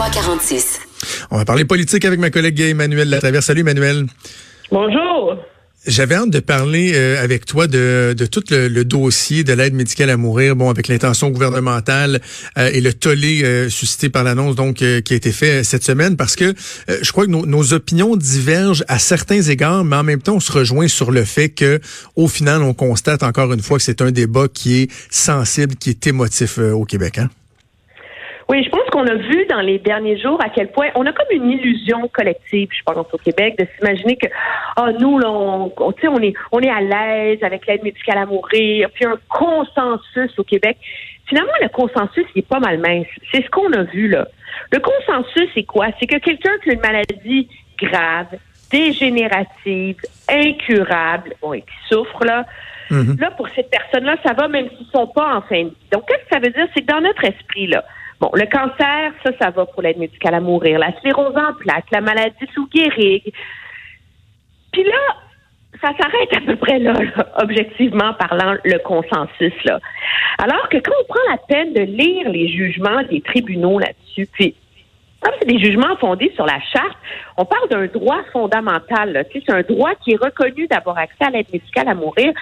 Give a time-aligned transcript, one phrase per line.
[0.00, 0.80] 2346.
[1.30, 3.44] On va parler politique avec ma collègue Emmanuel Latraverse.
[3.44, 4.06] Salut Emmanuel.
[4.72, 5.36] Bonjour.
[5.86, 10.08] J'avais hâte de parler euh, avec toi de, de tout le, dossier de l'aide médicale
[10.08, 12.22] à mourir, bon, avec l'intention gouvernementale
[12.56, 16.16] euh, et le tollé euh, suscité par l'annonce donc qui a été fait cette semaine,
[16.16, 16.54] parce que
[16.88, 20.52] je crois que nos, opinions divergent à certains égards, mais en même temps, on se
[20.52, 21.78] rejoint sur le fait que,
[22.16, 25.90] au final, on constate encore une fois que c'est un débat qui est sensible, qui
[25.90, 27.18] est émotif au Québec.
[27.18, 27.28] Hein?
[28.50, 31.12] Oui, je pense qu'on a vu dans les derniers jours à quel point on a
[31.12, 34.26] comme une illusion collective, je pense, au Québec, de s'imaginer que
[34.74, 38.26] ah nous, là, on, on, on est on est à l'aise avec l'aide médicale à
[38.26, 40.78] mourir, puis un consensus au Québec.
[41.28, 43.06] Finalement, le consensus il est pas mal mince.
[43.30, 44.26] C'est ce qu'on a vu là.
[44.72, 45.86] Le consensus, c'est quoi?
[46.00, 47.48] C'est que quelqu'un qui a une maladie
[47.80, 48.34] grave,
[48.72, 52.44] dégénérative, incurable, bon, et qui souffre, là,
[52.90, 53.20] mm-hmm.
[53.20, 55.86] là, pour cette personne-là, ça va même s'ils sont pas en fin de vie.
[55.92, 56.66] Donc, qu'est-ce que ça veut dire?
[56.74, 57.84] C'est que dans notre esprit, là,
[58.20, 60.78] Bon, le cancer, ça, ça va pour l'aide médicale à mourir.
[60.78, 63.32] La sclérose en plaques, la maladie sous Gehrig.
[64.72, 65.16] Puis là,
[65.80, 66.92] ça s'arrête à peu près là,
[67.36, 69.54] objectivement parlant, le consensus.
[69.64, 69.80] là.
[70.38, 74.54] Alors que quand on prend la peine de lire les jugements des tribunaux là-dessus, puis
[75.20, 76.96] comme c'est des jugements fondés sur la charte,
[77.36, 79.26] on parle d'un droit fondamental.
[79.32, 82.32] C'est un droit qui est reconnu d'avoir accès à l'aide médicale à mourir.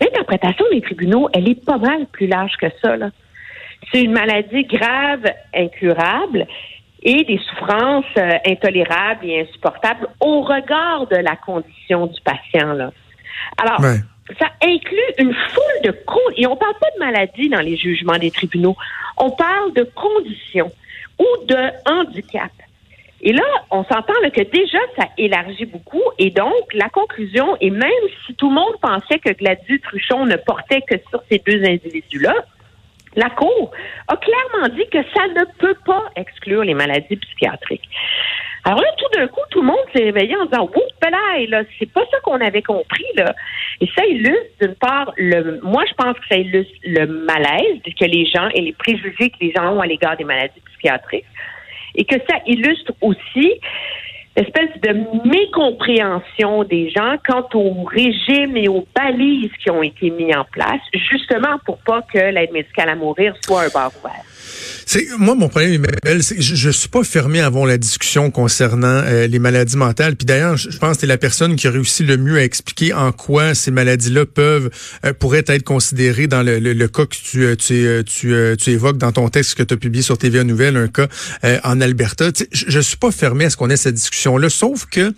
[0.00, 2.96] L'interprétation des tribunaux, elle est pas mal plus large que ça.
[2.96, 3.10] Là.
[3.92, 6.46] C'est une maladie grave, incurable
[7.02, 12.72] et des souffrances euh, intolérables et insupportables au regard de la condition du patient.
[12.72, 12.90] Là.
[13.58, 13.80] Alors,
[14.38, 16.34] ça inclut une foule de causes.
[16.36, 18.76] Et on parle pas de maladie dans les jugements des tribunaux.
[19.18, 20.72] On parle de conditions
[21.18, 21.56] ou de
[21.90, 22.50] handicap.
[23.20, 26.02] Et là, on s'entend que déjà, ça élargit beaucoup.
[26.18, 27.90] Et donc, la conclusion, et même
[28.26, 32.34] si tout le monde pensait que Gladys Truchon ne portait que sur ces deux individus-là,
[33.16, 33.70] la Cour
[34.08, 37.88] a clairement dit que ça ne peut pas exclure les maladies psychiatriques.
[38.64, 41.10] Alors là, tout d'un coup, tout le monde s'est réveillé en disant Oups,
[41.48, 43.34] là, c'est pas ça qu'on avait compris, là.
[43.80, 48.04] Et ça illustre, d'une part, le moi je pense que ça illustre le malaise que
[48.04, 51.26] les gens et les préjugés que les gens ont à l'égard des maladies psychiatriques.
[51.96, 53.60] Et que ça illustre aussi
[54.36, 60.34] espèce de mécompréhension des gens quant au régime et aux balises qui ont été mis
[60.34, 63.92] en place, justement pour pas que l'aide médicale à mourir soit un bar.
[64.86, 68.30] C'est moi mon problème, Emmanuel, c'est que je, je suis pas fermé avant la discussion
[68.30, 70.16] concernant euh, les maladies mentales.
[70.16, 72.92] Puis d'ailleurs, je pense que c'est la personne qui a réussi le mieux à expliquer
[72.92, 74.70] en quoi ces maladies-là peuvent
[75.04, 78.98] euh, pourraient être considérées dans le, le, cas que tu euh, tu, tu, tu évoques
[78.98, 81.08] dans ton texte que tu as publié sur TVA Nouvelle, un cas
[81.64, 82.30] en Alberta.
[82.52, 85.12] je, je suis pas fermé à ce qu'on ait cette discussion-là, sauf que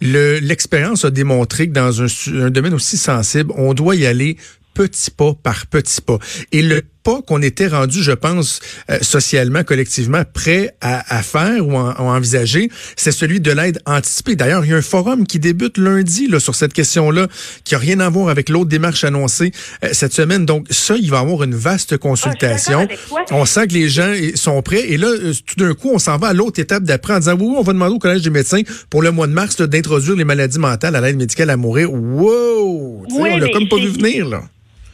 [0.00, 4.36] l'expérience a démontré que dans un, un domaine aussi sensible, on doit y aller
[4.74, 6.18] petit pas par petit pas.
[6.52, 8.60] Et le pas qu'on était rendu, je pense,
[8.90, 14.36] euh, socialement, collectivement, prêt à, faire ou à, envisager, c'est celui de l'aide anticipée.
[14.36, 17.28] D'ailleurs, il y a un forum qui débute lundi là, sur cette question-là,
[17.64, 19.52] qui a rien à voir avec l'autre démarche annoncée
[19.84, 20.44] euh, cette semaine.
[20.46, 22.86] Donc, ça, il va y avoir une vaste ah, consultation.
[23.30, 24.84] on sent que les gens sont prêts.
[24.88, 27.36] Et là, euh, tout d'un coup, on s'en va à l'autre étape d'après en disant,
[27.38, 30.24] oui, on va demander au Collège des médecins pour le mois de mars d'introduire les
[30.24, 31.92] maladies mentales à l'aide médicale à mourir.
[31.92, 33.06] Wow!
[33.10, 34.42] on l'a comme pas vu venir, là.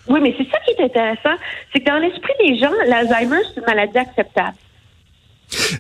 [0.09, 1.37] Oui, mais c'est ça qui est intéressant.
[1.73, 4.57] C'est que dans l'esprit des gens, l'Alzheimer, c'est une maladie acceptable.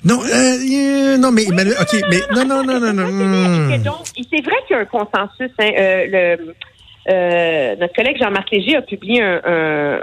[0.05, 3.71] Non, euh, non, mais, ok, mais non, non, non, non, non.
[4.15, 5.51] C'est vrai qu'il y a un consensus.
[5.59, 6.55] Hein, euh, le,
[7.11, 9.41] euh, notre collègue Jean-Marc Léger a publié un,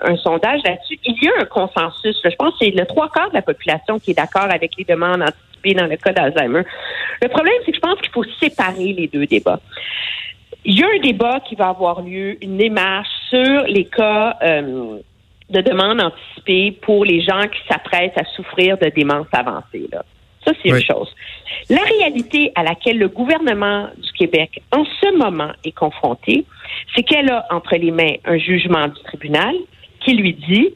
[0.03, 0.99] un, sondage là-dessus.
[1.05, 2.19] Il y a un consensus.
[2.23, 4.83] je pense que c'est le trois quarts de la population qui est d'accord avec les
[4.83, 6.63] demandes anticipées dans le cas d'Alzheimer.
[7.21, 9.59] Le problème, c'est que je pense qu'il faut séparer les deux débats.
[10.63, 14.99] Il y a un débat qui va avoir lieu, une démarche sur les cas euh,
[15.49, 19.87] de demande anticipée pour les gens qui s'apprêtent à souffrir de démence avancée.
[19.91, 20.03] Là.
[20.45, 21.09] Ça, c'est une chose.
[21.69, 26.45] La réalité à laquelle le gouvernement du Québec, en ce moment, est confronté,
[26.95, 29.55] c'est qu'elle a entre les mains un jugement du tribunal
[29.99, 30.69] qui lui dit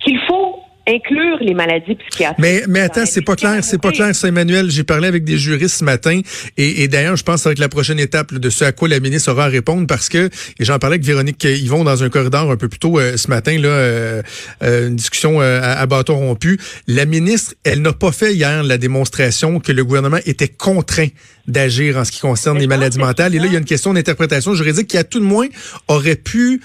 [0.00, 2.38] qu'il faut inclure les maladies psychiatriques.
[2.38, 4.70] Mais, mais attends, c'est pas clair, c'est pas clair, ça, Emmanuel.
[4.70, 6.20] J'ai parlé avec des juristes ce matin
[6.56, 8.72] et, et d'ailleurs, je pense que ça va être la prochaine étape de ce à
[8.72, 12.02] quoi la ministre aura à répondre parce que, et j'en parlais avec Véronique Yvon dans
[12.02, 14.22] un corridor un peu plus tôt euh, ce matin, là, euh,
[14.62, 16.58] euh, une discussion à, à, bâton rompu.
[16.86, 21.08] La ministre, elle n'a pas fait hier la démonstration que le gouvernement était contraint
[21.46, 23.34] d'agir en ce qui concerne les maladies mentales.
[23.34, 25.46] Et là, il y a une question d'interprétation juridique qui, à tout le moins,
[25.88, 26.60] aurait pu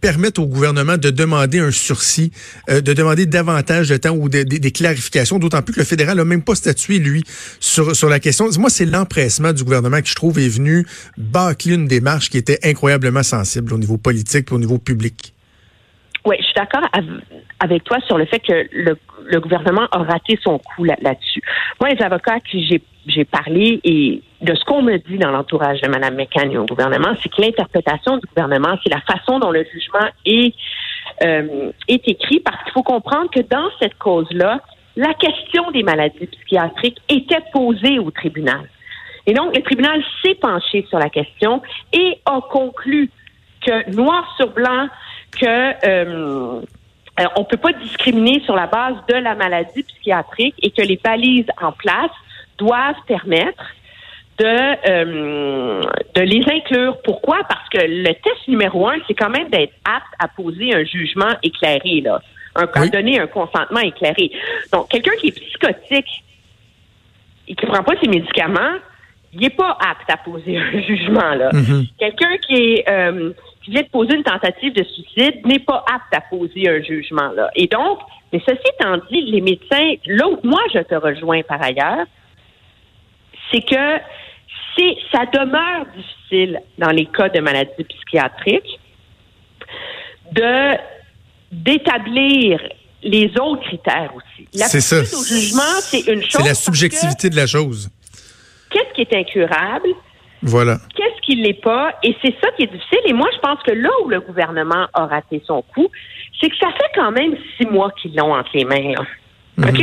[0.00, 2.32] permettre au gouvernement de demander un sursis,
[2.68, 6.42] de demander davantage de temps ou des, clarifications, d'autant plus que le fédéral n'a même
[6.42, 7.24] pas statué, lui,
[7.60, 8.46] sur, sur la question.
[8.58, 10.86] Moi, c'est l'empressement du gouvernement qui, je trouve, est venu
[11.16, 15.34] bâcler une démarche qui était incroyablement sensible au niveau politique et au niveau public.
[16.24, 16.88] Oui, je suis d'accord
[17.60, 21.42] avec toi sur le fait que le, gouvernement a raté son coup là-dessus.
[21.80, 22.66] Moi, les avocats à qui
[23.06, 27.14] j'ai parlé et de ce qu'on me dit dans l'entourage de Mme McCann au gouvernement,
[27.22, 30.54] c'est que l'interprétation du gouvernement, c'est la façon dont le jugement est,
[31.22, 34.60] euh, est écrit, parce qu'il faut comprendre que dans cette cause-là,
[34.96, 38.68] la question des maladies psychiatriques était posée au tribunal.
[39.26, 41.62] Et donc, le tribunal s'est penché sur la question
[41.92, 43.10] et a conclu
[43.64, 44.88] que noir sur blanc,
[45.40, 46.60] que euh,
[47.36, 51.46] on peut pas discriminer sur la base de la maladie psychiatrique et que les balises
[51.60, 52.10] en place
[52.58, 53.64] doivent permettre
[54.38, 55.82] de euh,
[56.14, 57.00] de les inclure.
[57.02, 57.38] Pourquoi?
[57.48, 61.30] Parce que le test numéro un, c'est quand même d'être apte à poser un jugement
[61.42, 62.20] éclairé là,
[62.56, 64.32] un à donner un consentement éclairé.
[64.72, 66.24] Donc quelqu'un qui est psychotique
[67.46, 68.78] et qui prend pas ses médicaments,
[69.32, 71.50] il n'est pas apte à poser un jugement là.
[71.50, 71.88] Mm-hmm.
[71.98, 73.32] Quelqu'un qui est euh,
[73.64, 77.30] qui vient de poser une tentative de suicide n'est pas apte à poser un jugement
[77.30, 77.50] là.
[77.54, 78.00] Et donc,
[78.32, 82.06] mais ceci étant dit, les médecins, là où moi je te rejoins par ailleurs,
[83.50, 83.98] c'est que
[84.76, 88.80] c'est ça demeure difficile dans les cas de maladies psychiatriques
[90.32, 90.76] de
[91.52, 92.60] d'établir
[93.02, 94.48] les autres critères aussi.
[94.52, 95.00] C'est ça.
[95.00, 96.42] au jugement, c'est une chose.
[96.42, 97.90] C'est la subjectivité de la chose.
[98.70, 99.88] Qu'est-ce qui est incurable?
[100.42, 100.78] Voilà.
[100.94, 101.94] Qu'est-ce qui l'est pas?
[102.02, 103.00] Et c'est ça qui est difficile.
[103.06, 105.88] Et moi, je pense que là où le gouvernement a raté son coup,
[106.40, 108.94] c'est que ça fait quand même six mois qu'ils l'ont entre les mains.
[109.56, 109.68] Mhm.
[109.68, 109.82] OK?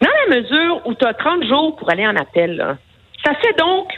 [0.00, 2.76] Dans la mesure où tu as 30 jours pour aller en appel,
[3.24, 3.88] ça fait donc,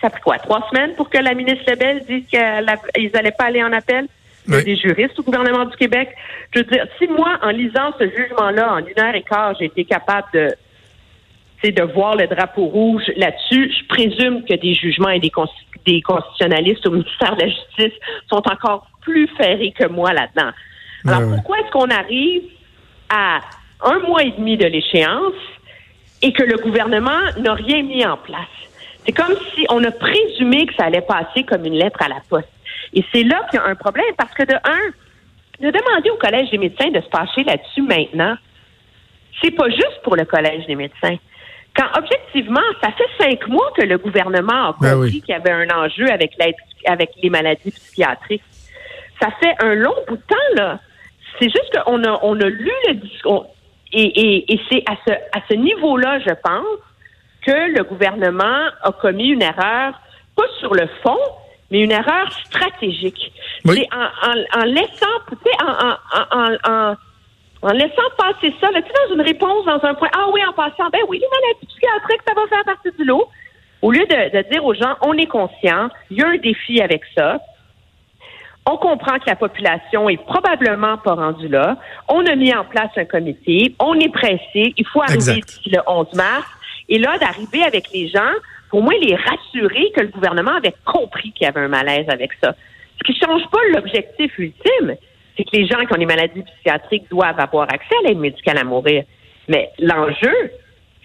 [0.00, 3.62] ça fait quoi, trois semaines pour que la ministre Lebel dise qu'ils n'allaient pas aller
[3.62, 4.06] en appel?
[4.50, 6.08] A des juristes au gouvernement du Québec.
[6.52, 9.66] Je veux dire, si moi, en lisant ce jugement-là, en une heure et quart, j'ai
[9.66, 10.48] été capable de
[11.62, 13.70] de voir le drapeau rouge là-dessus.
[13.70, 15.30] Je présume que des jugements et des,
[15.84, 18.00] des constitutionnalistes au ministère de la Justice
[18.30, 20.50] sont encore plus ferrés que moi là-dedans.
[21.06, 22.42] Alors, pourquoi est-ce qu'on arrive
[23.10, 23.40] à
[23.82, 25.34] un mois et demi de l'échéance
[26.22, 28.46] et que le gouvernement n'a rien mis en place?
[29.04, 32.20] C'est comme si on a présumé que ça allait passer comme une lettre à la
[32.28, 32.48] poste.
[32.92, 34.90] Et c'est là qu'il y a un problème parce que de un,
[35.60, 38.36] de demander au Collège des médecins de se pencher là-dessus maintenant,
[39.42, 41.16] c'est pas juste pour le Collège des médecins.
[41.74, 45.52] Quand objectivement, ça fait cinq mois que le gouvernement a ben compris qu'il y avait
[45.52, 46.32] un enjeu avec
[46.86, 48.42] avec les maladies psychiatriques.
[49.20, 50.80] Ça fait un long bout de temps, là.
[51.38, 53.54] C'est juste qu'on a, on a lu le discours.
[53.92, 56.78] Et, et, et c'est à ce, à ce niveau-là, je pense,
[57.42, 59.94] que le gouvernement a commis une erreur,
[60.36, 61.18] pas sur le fond,
[61.70, 63.32] mais une erreur stratégique.
[63.64, 66.96] C'est en, en, en, laissant, tu sais, en, en, en
[67.62, 70.40] en laissant passer ça, là, tu sais, dans une réponse, dans un point, ah oui,
[70.48, 73.28] en passant, ben oui, les maladies psychiatriques, ça va faire partie du lot.
[73.82, 76.80] Au lieu de, de dire aux gens, on est conscient, il y a un défi
[76.80, 77.38] avec ça.
[78.72, 81.76] On comprend que la population est probablement pas rendue là.
[82.08, 83.74] On a mis en place un comité.
[83.80, 84.74] On est pressé.
[84.76, 86.46] Il faut arriver d'ici le 11 mars.
[86.88, 88.32] Et là, d'arriver avec les gens,
[88.70, 92.30] pour moi, les rassurer que le gouvernement avait compris qu'il y avait un malaise avec
[92.40, 92.54] ça.
[92.98, 94.96] Ce qui change pas l'objectif ultime
[95.36, 98.58] c'est que les gens qui ont des maladies psychiatriques doivent avoir accès à l'aide médicale
[98.58, 99.04] à mourir.
[99.48, 100.52] Mais l'enjeu,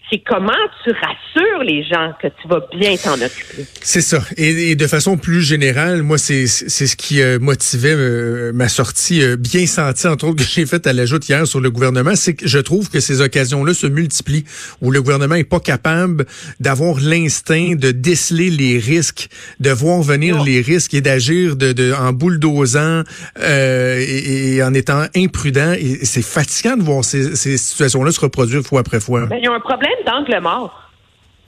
[0.09, 0.51] c'est comment
[0.83, 3.65] tu rassures les gens que tu vas bien t'en occuper.
[3.81, 4.19] C'est ça.
[4.37, 9.35] Et, de façon plus générale, moi, c'est ce qui euh, motivait euh, ma sortie euh,
[9.35, 12.47] bien sentie, entre autres, que j'ai faite à l'ajout hier sur le gouvernement, c'est que
[12.47, 14.45] je trouve que ces occasions-là se multiplient,
[14.81, 16.25] où le gouvernement est pas capable
[16.59, 21.93] d'avoir l'instinct de déceler les risques, de voir venir les risques et d'agir de, de,
[21.93, 23.03] en bulldozant
[23.41, 25.73] et, et, en étant imprudent.
[25.73, 29.25] Et c'est fatigant de voir ces, ces situations-là se reproduire fois après fois.
[29.25, 30.89] Ben, il y a un problème d'angle mort.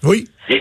[0.04, 0.26] Oui.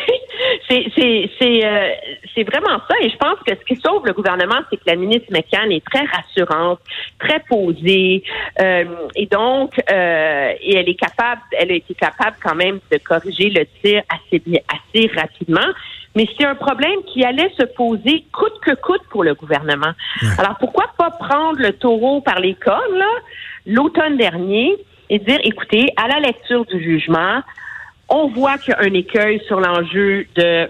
[0.68, 1.90] Euh,
[2.34, 2.94] c'est vraiment ça.
[3.00, 5.84] Et je pense que ce qui sauve le gouvernement, c'est que la ministre McCann est
[5.84, 6.80] très rassurante,
[7.18, 8.22] très posée.
[8.60, 12.98] Euh, et donc, euh, et elle est capable, elle a été capable quand même de
[12.98, 15.72] corriger le tir assez, assez rapidement.
[16.14, 19.92] Mais c'est un problème qui allait se poser coûte que coûte pour le gouvernement.
[20.38, 23.04] Alors, pourquoi pas prendre le taureau par les cornes,
[23.66, 24.74] l'automne dernier,
[25.10, 27.42] et dire, écoutez, à la lecture du jugement,
[28.08, 30.68] on voit qu'il y a un écueil sur l'enjeu de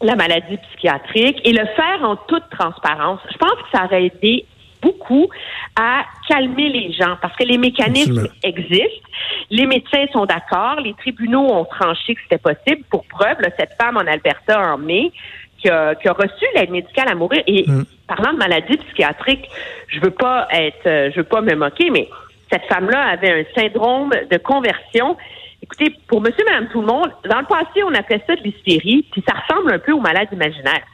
[0.00, 3.20] la maladie psychiatrique et le faire en toute transparence.
[3.30, 4.46] Je pense que ça aurait aidé
[4.80, 5.28] beaucoup
[5.76, 9.08] à calmer les gens parce que les mécanismes existent.
[9.50, 10.80] Les médecins sont d'accord.
[10.80, 12.82] Les tribunaux ont tranché que c'était possible.
[12.90, 15.12] Pour preuve, cette femme en Alberta en mai
[15.58, 17.42] qui a, reçu l'aide médicale à mourir.
[17.46, 17.84] Et mm.
[18.08, 19.48] parlant de maladie psychiatrique,
[19.86, 22.08] je veux pas être, je veux pas me moquer, mais
[22.50, 25.16] cette femme-là avait un syndrome de conversion
[25.62, 29.06] Écoutez, pour monsieur, madame, tout le monde, dans le passé, on appelait ça de l'hystérie,
[29.12, 30.84] puis ça ressemble un peu aux malades imaginaires.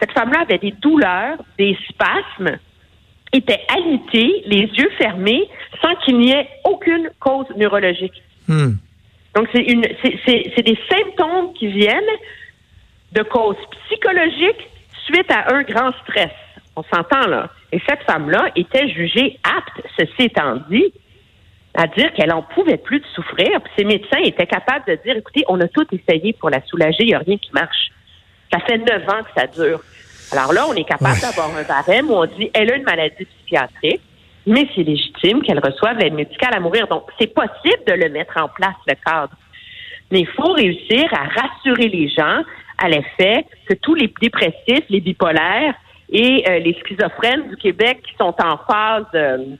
[0.00, 2.58] Cette femme-là avait des douleurs, des spasmes
[3.32, 5.48] était alité, les yeux fermés,
[5.82, 8.22] sans qu'il n'y ait aucune cause neurologique.
[8.46, 8.72] Hmm.
[9.34, 12.02] Donc, c'est une, c'est des symptômes qui viennent
[13.12, 14.68] de causes psychologiques
[15.04, 16.32] suite à un grand stress.
[16.76, 17.50] On s'entend là.
[17.72, 20.92] Et cette femme-là était jugée apte, ceci étant dit,
[21.78, 23.60] à dire qu'elle en pouvait plus de souffrir.
[23.62, 27.04] Puis ses médecins étaient capables de dire, écoutez, on a tout essayé pour la soulager,
[27.04, 27.90] il n'y a rien qui marche.
[28.52, 29.80] Ça fait neuf ans que ça dure.
[30.32, 33.24] Alors là, on est capable d'avoir un barème où on dit, elle a une maladie
[33.24, 34.00] psychiatrique,
[34.44, 36.88] mais c'est légitime qu'elle reçoive l'aide médicale à mourir.
[36.88, 39.36] Donc, c'est possible de le mettre en place, le cadre.
[40.10, 42.42] Mais il faut réussir à rassurer les gens
[42.78, 45.74] à l'effet que tous les dépressifs, les bipolaires
[46.10, 49.56] et euh, les schizophrènes du Québec qui sont en phase euh,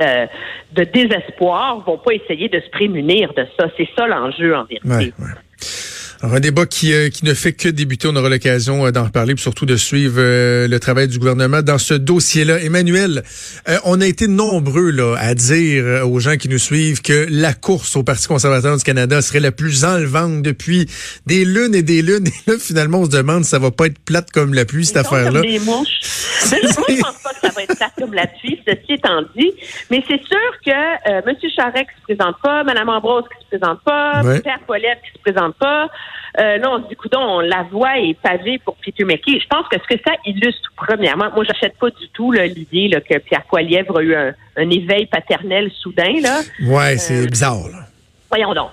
[0.00, 0.26] euh,
[0.72, 3.68] de désespoir vont pas essayer de se prémunir de ça.
[3.76, 5.12] C'est ça l'enjeu en vérité
[6.32, 8.08] un débat qui, euh, qui ne fait que débuter.
[8.08, 11.62] On aura l'occasion euh, d'en reparler, puis surtout de suivre euh, le travail du gouvernement
[11.62, 12.60] dans ce dossier-là.
[12.60, 13.22] Emmanuel,
[13.84, 17.96] on a été nombreux là, à dire aux gens qui nous suivent que la course
[17.96, 20.86] au Parti conservateur du Canada serait la plus enlevante depuis
[21.26, 22.26] des lunes et des lunes.
[22.46, 24.84] Et là, finalement, on se demande si ça va pas être plate comme la pluie,
[24.84, 25.42] cette affaire-là.
[25.64, 25.88] Mouches.
[26.44, 29.52] je pense pas que ça va être plate comme la pluie, ceci étant dit.
[29.90, 31.36] Mais c'est sûr que euh, M.
[31.56, 35.22] Charest qui se présente pas, Mme Ambrose qui se présente pas, Pierre Paulette qui se
[35.22, 35.88] présente pas,
[36.38, 37.08] euh, non, du coup,
[37.42, 39.38] la voix est pavée pour Peter McKay.
[39.40, 43.18] Je pense que ce que ça illustre, premièrement, moi, j'achète pas du tout l'idée que
[43.18, 46.20] Pierre Poilievre a eu un, éveil paternel soudain.
[46.20, 46.40] Là.
[46.62, 47.58] Ouais, c'est euh, bizarre.
[48.28, 48.70] Voyons donc.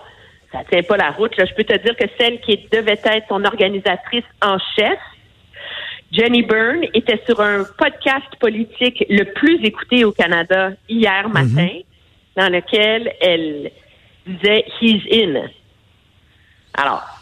[0.51, 1.33] Ça tient pas la route.
[1.37, 4.99] Je peux te dire que celle qui devait être son organisatrice en chef,
[6.11, 11.33] Jenny Byrne, était sur un podcast politique le plus écouté au Canada hier mhm.
[11.33, 11.69] matin,
[12.35, 13.71] dans lequel elle
[14.25, 15.47] disait He's in.
[16.73, 17.20] Alors,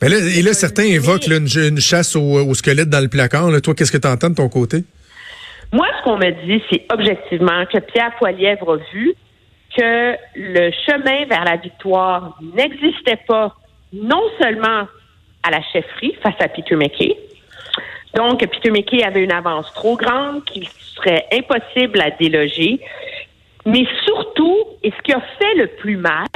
[0.00, 3.48] mais là, et là, certains évoquent une, chasse au, squelette dans le placard.
[3.62, 4.84] Toi, qu'est-ce que tu entends de ton côté?
[5.72, 9.14] Moi, ce qu'on me dit, c'est objectivement que Pierre Poilièvre a vu
[9.76, 13.54] que le chemin vers la victoire n'existait pas
[13.92, 14.86] non seulement
[15.42, 17.16] à la chefferie face à Peter McKay,
[18.16, 22.80] donc Peter McKay avait une avance trop grande qu'il serait impossible à déloger,
[23.66, 26.26] mais surtout, et ce qui a fait le plus mal,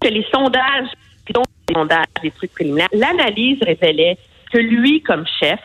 [0.00, 0.90] que les sondages
[1.26, 4.18] des sondages, des trucs préliminaires, l'analyse révélait
[4.52, 5.60] que lui, comme chef,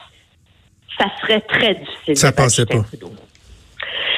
[0.97, 2.17] ça serait très difficile.
[2.17, 2.83] Ça passait pas.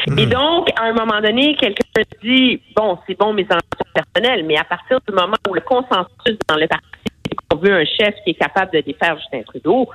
[0.07, 0.29] Et hmm.
[0.29, 4.63] donc, à un moment donné, quelqu'un dit, bon, c'est bon mes ambitions personnelles, mais à
[4.63, 6.85] partir du moment où le consensus dans le parti,
[7.25, 9.89] c'est qu'on veut un chef qui est capable de défaire Justin Trudeau,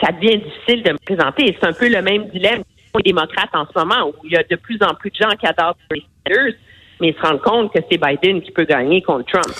[0.00, 1.48] ça devient difficile de me présenter.
[1.48, 2.62] Et c'est un peu le même dilemme
[2.98, 5.34] les démocrates en ce moment, où il y a de plus en plus de gens
[5.36, 6.54] qui adorent les Sanders,
[7.02, 9.54] mais ils se rendent compte que c'est Biden qui peut gagner contre Trump.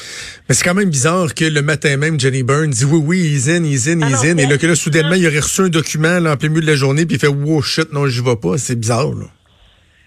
[0.48, 3.48] Mais c'est quand même bizarre que le matin même, Jenny Burns dit oui, oui, he's
[3.48, 4.38] in, he's in, ah he's in.
[4.38, 6.66] Et là, que là, soudainement, il aurait reçu un document là, en plein milieu de
[6.66, 8.56] la journée, puis il fait wow, shit, non, je vais pas.
[8.58, 9.26] C'est bizarre, là.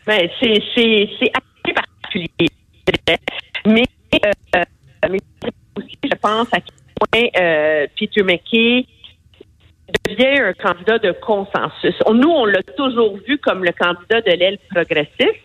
[0.08, 2.48] Ben, c'est, c'est, c'est assez particulier.
[3.65, 4.63] Mais, euh,
[5.10, 5.20] mais
[5.77, 8.86] aussi, je pense à quel point euh, Peter McKay
[10.08, 11.96] devient un candidat de consensus.
[12.08, 15.45] Nous, on l'a toujours vu comme le candidat de l'aile progressiste.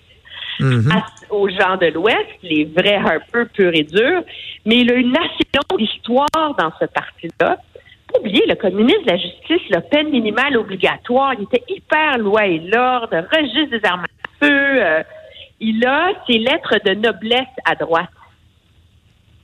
[0.60, 1.02] Mm-hmm.
[1.30, 4.22] aux gens de l'Ouest, les vrais Harper purs et durs,
[4.66, 7.56] mais il a une assez longue histoire dans ce parti-là.
[8.12, 12.46] Pas oublier, le communisme de la justice, la peine minimale obligatoire, il était hyper loi
[12.46, 14.84] et l'ordre, registre des armes à feu.
[14.84, 15.02] Euh,
[15.60, 18.08] il a ses lettres de noblesse à droite.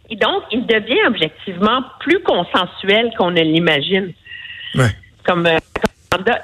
[0.08, 4.12] Et donc, il devient objectivement plus consensuel qu'on ne l'imagine.
[5.24, 5.58] Comme, euh.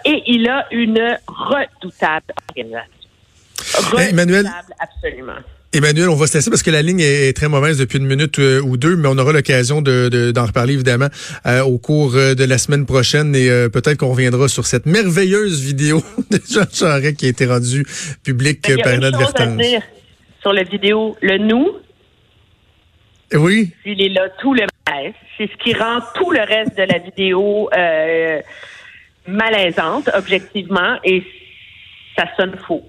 [0.05, 3.01] Et il a une redoutable organisation.
[3.99, 5.38] Emmanuel, absolument.
[5.75, 8.38] Emmanuel, on va se laisser parce que la ligne est très mauvaise depuis une minute
[8.38, 11.09] euh, ou deux, mais on aura l'occasion de, d'en reparler évidemment
[11.47, 15.64] euh, au cours euh, de la semaine prochaine et peut-être qu'on reviendra sur cette merveilleuse
[15.64, 17.87] vidéo de Jean Charest qui a été rendue
[18.23, 19.62] publique par notre Vertance.
[20.43, 21.69] Sur la vidéo, le nous.
[23.33, 23.73] Oui.
[23.87, 25.14] Il est là tout le malaise.
[25.38, 27.71] C'est ce qui rend tout le reste de la vidéo
[29.26, 31.23] malaisante, objectivement, et
[32.14, 32.85] ça sonne faux.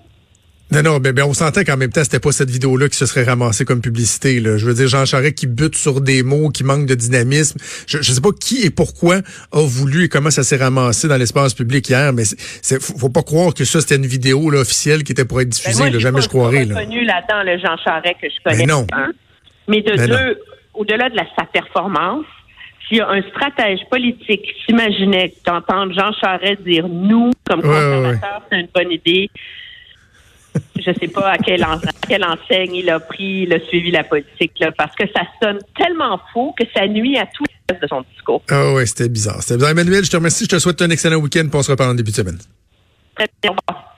[0.74, 3.06] Non, non, ben, ben on sentait qu'en même temps, c'était pas cette vidéo-là qui se
[3.06, 4.40] serait ramassée comme publicité.
[4.40, 4.58] Là.
[4.58, 7.60] Je veux dire, Jean Charest qui bute sur des mots, qui manque de dynamisme.
[7.88, 9.18] Je, je sais pas qui et pourquoi
[9.52, 13.22] a voulu et comment ça s'est ramassé dans l'espace public hier, mais c'est, faut pas
[13.22, 15.90] croire que ça, c'était une vidéo là, officielle qui était pour être ben, diffusée.
[15.92, 16.66] là, jamais je croirais.
[16.66, 16.84] Là.
[16.84, 18.58] connu là-dedans le Jean Charest que je connais.
[18.58, 18.88] Mais non.
[19.68, 20.40] Mais de ben deux,
[20.74, 22.26] au-delà de la, sa performance,
[22.88, 28.42] s'il y a un stratège politique qui s'imaginait d'entendre Jean Charest dire nous, comme conservateurs,
[28.52, 29.30] c'est une bonne idée,
[30.76, 31.66] je sais pas à quelle,
[32.08, 35.60] quelle enseigne il a pris, il a suivi la politique, là, parce que ça sonne
[35.78, 38.42] tellement faux que ça nuit à tout le reste de son discours.
[38.50, 39.42] Ah ouais, c'était bizarre.
[39.42, 39.72] C'était bizarre.
[39.72, 40.46] Emmanuel, je te remercie.
[40.46, 41.48] Je te souhaite un excellent week-end.
[41.54, 42.38] On se reparle en début de semaine.
[43.16, 43.52] Très bien.
[43.52, 43.98] Au revoir.